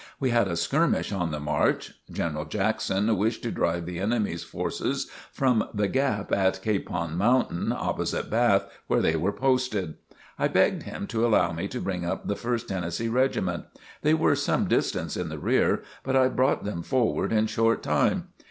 [0.19, 1.93] We had a skirmish on the march.
[2.11, 8.27] General Jackson wished to drive the enemy's forces from the gap in Capon Mountain opposite
[8.27, 9.97] Bath where they were posted.
[10.39, 13.65] I begged him to allow me to bring up the First Tennessee regiment.
[14.01, 18.29] They were some distance in the rear, but I brought them forward in short time.